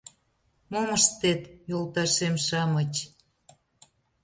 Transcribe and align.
—Мом 0.71 0.89
ыштет, 0.97 1.41
йолташем-шамыч! 1.69 2.93